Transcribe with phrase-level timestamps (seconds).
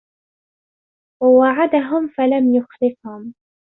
[1.23, 3.33] وَوَعَدَهُمْ فَلَمْ يُخْلِفْهُمْ